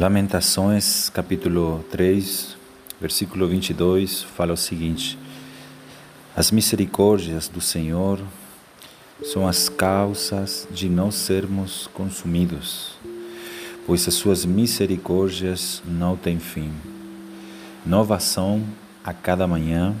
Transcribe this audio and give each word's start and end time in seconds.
Lamentações, 0.00 1.10
capítulo 1.10 1.84
3, 1.90 2.56
versículo 2.98 3.46
22, 3.46 4.22
fala 4.22 4.54
o 4.54 4.56
seguinte: 4.56 5.18
As 6.34 6.50
misericórdias 6.50 7.48
do 7.48 7.60
Senhor 7.60 8.18
são 9.22 9.46
as 9.46 9.68
causas 9.68 10.66
de 10.70 10.88
não 10.88 11.10
sermos 11.10 11.86
consumidos, 11.92 12.94
pois 13.86 14.08
as 14.08 14.14
suas 14.14 14.46
misericórdias 14.46 15.82
não 15.84 16.16
têm 16.16 16.38
fim. 16.38 16.72
Nova 17.84 18.18
são 18.18 18.64
a 19.04 19.12
cada 19.12 19.46
manhã, 19.46 19.94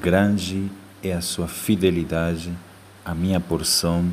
grande 0.00 0.70
é 1.02 1.12
a 1.12 1.20
sua 1.20 1.48
fidelidade, 1.48 2.56
a 3.04 3.16
minha 3.16 3.40
porção 3.40 4.08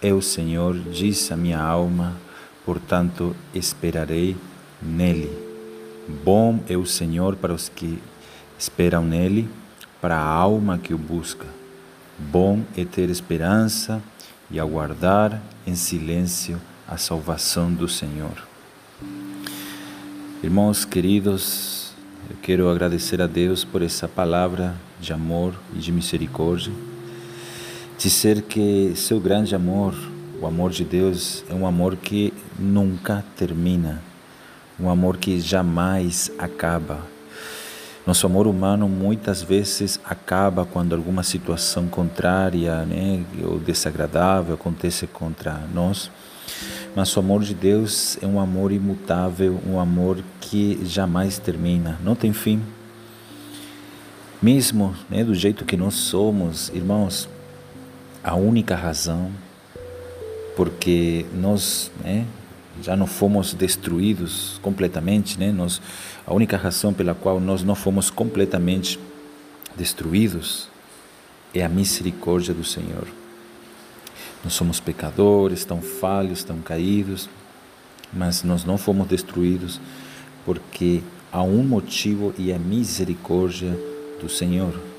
é 0.00 0.10
o 0.14 0.22
Senhor, 0.22 0.74
diz 0.90 1.30
a 1.30 1.36
minha 1.36 1.60
alma 1.60 2.16
portanto 2.64 3.34
esperarei 3.54 4.36
nele. 4.80 5.30
Bom 6.24 6.60
é 6.68 6.76
o 6.76 6.86
Senhor 6.86 7.36
para 7.36 7.52
os 7.52 7.68
que 7.68 7.98
esperam 8.58 9.04
nele, 9.04 9.48
para 10.00 10.16
a 10.16 10.26
alma 10.26 10.78
que 10.78 10.92
o 10.92 10.98
busca. 10.98 11.46
Bom 12.18 12.62
é 12.76 12.84
ter 12.84 13.08
esperança 13.10 14.02
e 14.50 14.60
aguardar 14.60 15.40
em 15.66 15.74
silêncio 15.74 16.60
a 16.86 16.96
salvação 16.96 17.72
do 17.72 17.88
Senhor. 17.88 18.46
Irmãos 20.42 20.84
queridos, 20.84 21.92
eu 22.28 22.36
quero 22.42 22.68
agradecer 22.68 23.22
a 23.22 23.26
Deus 23.26 23.64
por 23.64 23.80
essa 23.80 24.08
palavra 24.08 24.74
de 25.00 25.12
amor 25.12 25.54
e 25.74 25.78
de 25.78 25.92
misericórdia. 25.92 26.72
Dizer 27.96 28.42
que 28.42 28.92
seu 28.96 29.20
grande 29.20 29.54
amor 29.54 29.94
o 30.42 30.46
amor 30.48 30.72
de 30.72 30.84
Deus 30.84 31.44
é 31.48 31.54
um 31.54 31.64
amor 31.64 31.94
que 31.94 32.34
nunca 32.58 33.24
termina, 33.36 34.02
um 34.78 34.90
amor 34.90 35.16
que 35.16 35.38
jamais 35.38 36.32
acaba. 36.36 37.06
Nosso 38.04 38.26
amor 38.26 38.48
humano 38.48 38.88
muitas 38.88 39.40
vezes 39.40 40.00
acaba 40.04 40.66
quando 40.66 40.96
alguma 40.96 41.22
situação 41.22 41.86
contrária 41.86 42.84
né, 42.84 43.24
ou 43.44 43.60
desagradável 43.60 44.56
acontece 44.56 45.06
contra 45.06 45.62
nós. 45.72 46.10
Mas 46.96 47.16
o 47.16 47.20
amor 47.20 47.44
de 47.44 47.54
Deus 47.54 48.18
é 48.20 48.26
um 48.26 48.40
amor 48.40 48.72
imutável, 48.72 49.60
um 49.64 49.78
amor 49.78 50.18
que 50.40 50.84
jamais 50.84 51.38
termina, 51.38 52.00
não 52.02 52.16
tem 52.16 52.32
fim. 52.32 52.60
Mesmo 54.42 54.92
né, 55.08 55.22
do 55.22 55.36
jeito 55.36 55.64
que 55.64 55.76
nós 55.76 55.94
somos, 55.94 56.68
irmãos, 56.70 57.28
a 58.24 58.34
única 58.34 58.74
razão 58.74 59.30
porque 60.56 61.26
nós 61.34 61.90
né, 62.02 62.26
já 62.82 62.96
não 62.96 63.06
fomos 63.06 63.54
destruídos 63.54 64.58
completamente, 64.62 65.38
né? 65.38 65.52
Nós, 65.52 65.80
a 66.26 66.32
única 66.32 66.56
razão 66.56 66.92
pela 66.92 67.14
qual 67.14 67.40
nós 67.40 67.62
não 67.62 67.74
fomos 67.74 68.10
completamente 68.10 68.98
destruídos 69.76 70.68
é 71.54 71.64
a 71.64 71.68
misericórdia 71.68 72.54
do 72.54 72.64
Senhor. 72.64 73.06
Nós 74.42 74.54
somos 74.54 74.80
pecadores, 74.80 75.64
tão 75.64 75.80
falhos, 75.80 76.42
tão 76.42 76.58
caídos, 76.60 77.28
mas 78.12 78.42
nós 78.42 78.64
não 78.64 78.76
fomos 78.76 79.06
destruídos 79.06 79.80
porque 80.44 81.02
há 81.30 81.42
um 81.42 81.62
motivo 81.62 82.34
e 82.36 82.52
a 82.52 82.58
misericórdia 82.58 83.78
do 84.20 84.28
Senhor. 84.28 84.91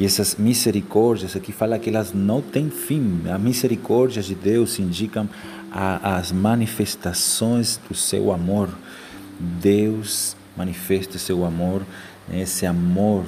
E 0.00 0.04
essas 0.06 0.36
misericórdias 0.36 1.36
aqui 1.36 1.52
fala 1.52 1.78
que 1.78 1.90
elas 1.90 2.14
não 2.14 2.40
têm 2.40 2.70
fim. 2.70 3.20
As 3.30 3.38
misericórdias 3.38 4.24
de 4.24 4.34
Deus 4.34 4.78
indicam 4.78 5.28
a, 5.70 6.16
as 6.16 6.32
manifestações 6.32 7.78
do 7.86 7.94
seu 7.94 8.32
amor. 8.32 8.70
Deus 9.38 10.34
manifesta 10.56 11.18
seu 11.18 11.44
amor, 11.44 11.82
esse 12.32 12.64
amor 12.64 13.26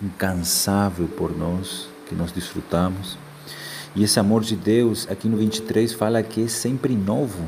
incansável 0.00 1.08
por 1.08 1.36
nós, 1.36 1.88
que 2.08 2.14
nós 2.14 2.30
desfrutamos. 2.30 3.18
E 3.96 4.04
esse 4.04 4.20
amor 4.20 4.44
de 4.44 4.54
Deus, 4.54 5.04
aqui 5.10 5.28
no 5.28 5.36
23, 5.36 5.94
fala 5.94 6.22
que 6.22 6.44
é 6.44 6.46
sempre 6.46 6.94
novo. 6.94 7.44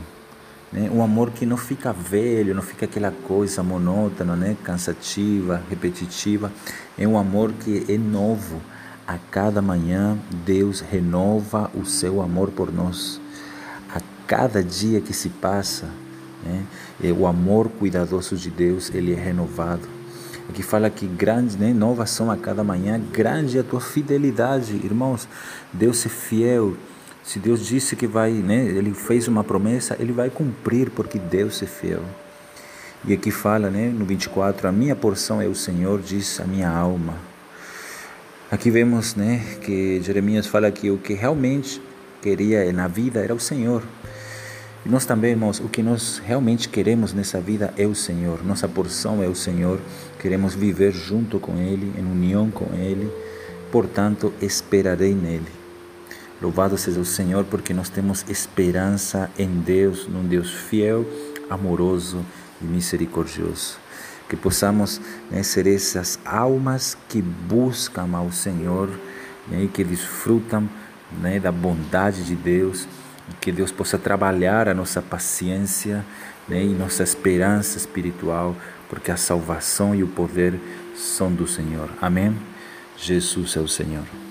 Né? 0.73 0.89
Um 0.93 1.03
amor 1.03 1.31
que 1.31 1.45
não 1.45 1.57
fica 1.57 1.93
velho, 1.93 2.55
não 2.55 2.63
fica 2.63 2.85
aquela 2.85 3.11
coisa 3.11 3.63
monótona, 3.63 4.37
né? 4.37 4.57
cansativa, 4.63 5.63
repetitiva. 5.69 6.53
É 6.99 7.07
um 7.07 7.19
amor 7.19 7.53
que 7.53 7.85
é 7.89 7.99
novo. 7.99 8.61
A 9.07 9.19
cada 9.31 9.61
manhã 9.61 10.17
Deus 10.47 10.81
renova 10.81 11.71
o 11.75 11.85
seu 11.85 12.23
amor 12.23 12.51
por 12.51 12.73
nós. 12.73 13.21
A 13.93 14.01
cada 14.27 14.63
dia 14.63 15.01
que 15.01 15.13
se 15.13 15.29
passa, 15.29 15.87
né? 16.45 16.65
é 17.03 17.11
o 17.11 17.27
amor 17.27 17.69
cuidadoso 17.69 18.37
de 18.37 18.51
Deus 18.51 18.91
ele 18.95 19.13
é 19.13 19.17
renovado. 19.17 20.01
Aqui 20.49 20.63
fala 20.65 20.91
que 20.91 21.07
grande, 21.07 21.57
né, 21.57 21.73
novas 21.73 22.11
são 22.11 22.29
a 22.29 22.37
cada 22.37 22.65
manhã, 22.65 23.01
grande 23.13 23.57
é 23.57 23.61
a 23.61 23.65
tua 23.65 23.81
fidelidade, 23.81 24.75
irmãos. 24.85 25.29
Deus 25.73 26.05
é 26.05 26.09
fiel, 26.09 26.77
se 27.31 27.39
Deus 27.39 27.65
disse 27.65 27.95
que 27.95 28.09
vai, 28.09 28.33
né, 28.33 28.65
ele 28.65 28.93
fez 28.93 29.29
uma 29.29 29.45
promessa, 29.45 29.97
ele 30.01 30.11
vai 30.11 30.29
cumprir, 30.29 30.91
porque 30.91 31.17
Deus 31.17 31.63
é 31.63 31.67
fiel. 31.67 32.03
E 33.05 33.13
aqui 33.13 33.31
fala, 33.31 33.71
né, 33.71 33.87
no 33.87 34.05
24, 34.05 34.67
a 34.67 34.73
minha 34.73 34.97
porção 34.97 35.41
é 35.41 35.47
o 35.47 35.55
Senhor, 35.55 36.01
diz 36.01 36.41
a 36.41 36.45
minha 36.45 36.69
alma. 36.69 37.15
Aqui 38.51 38.69
vemos, 38.69 39.15
né, 39.15 39.47
que 39.61 40.03
Jeremias 40.03 40.49
fala 40.49 40.73
que 40.73 40.91
o 40.91 40.99
que 40.99 41.15
realmente 41.15 41.81
queria 42.21 42.73
na 42.73 42.89
vida 42.89 43.21
era 43.21 43.33
o 43.33 43.39
Senhor. 43.39 43.85
E 44.85 44.89
nós 44.89 45.07
também, 45.07 45.31
irmãos, 45.31 45.61
o 45.61 45.69
que 45.69 45.85
nós 45.85 46.21
realmente 46.27 46.69
queremos 46.69 47.13
nessa 47.13 47.41
vida 47.41 47.73
é 47.77 47.87
o 47.87 47.95
Senhor. 47.95 48.45
Nossa 48.45 48.67
porção 48.67 49.23
é 49.23 49.29
o 49.29 49.37
Senhor. 49.37 49.79
Queremos 50.19 50.57
viver 50.57 50.91
junto 50.91 51.39
com 51.39 51.57
Ele, 51.59 51.93
em 51.97 52.05
união 52.05 52.51
com 52.51 52.75
Ele. 52.75 53.09
Portanto, 53.71 54.35
esperarei 54.43 55.15
nele. 55.15 55.60
Louvado 56.41 56.79
seja 56.79 56.99
o 56.99 57.05
Senhor, 57.05 57.45
porque 57.45 57.75
nós 57.75 57.91
temos 57.91 58.25
esperança 58.27 59.31
em 59.39 59.47
Deus, 59.47 60.07
num 60.07 60.27
Deus 60.27 60.51
fiel, 60.51 61.07
amoroso 61.51 62.25
e 62.63 62.65
misericordioso. 62.65 63.79
Que 64.27 64.37
possamos 64.37 65.01
né, 65.31 65.43
ser 65.43 65.67
essas 65.67 66.19
almas 66.25 66.97
que 67.11 67.21
buscam 67.21 68.09
ao 68.15 68.33
Senhor 68.33 68.89
né, 69.49 69.65
e 69.65 69.69
que 69.69 69.85
desfrutam 69.85 70.67
né, 71.21 71.39
da 71.39 71.53
bondade 71.53 72.25
de 72.25 72.37
Deus, 72.37 72.89
que 73.39 73.53
Deus 73.53 73.71
possa 73.71 73.99
trabalhar 73.99 74.67
a 74.67 74.73
nossa 74.73 75.03
paciência 75.03 76.07
né, 76.49 76.65
e 76.65 76.69
nossa 76.69 77.03
esperança 77.03 77.77
espiritual, 77.77 78.57
porque 78.89 79.11
a 79.11 79.17
salvação 79.17 79.95
e 79.95 80.03
o 80.03 80.09
poder 80.09 80.59
são 80.97 81.31
do 81.31 81.47
Senhor. 81.47 81.91
Amém? 82.01 82.35
Jesus 82.97 83.57
é 83.57 83.61
o 83.61 83.69
Senhor. 83.69 84.30